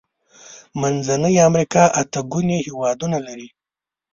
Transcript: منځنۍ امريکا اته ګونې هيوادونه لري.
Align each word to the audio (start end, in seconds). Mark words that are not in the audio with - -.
منځنۍ 0.79 1.35
امريکا 1.49 1.83
اته 2.01 2.19
ګونې 2.31 2.57
هيوادونه 2.67 3.17
لري. 3.27 3.47